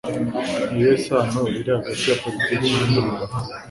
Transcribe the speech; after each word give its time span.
ni 0.71 0.77
irihe 0.79 0.95
sano 1.05 1.39
riri 1.53 1.71
hagati 1.77 2.05
ya 2.09 2.19
politiki 2.23 2.57
n'intambara 2.69 3.33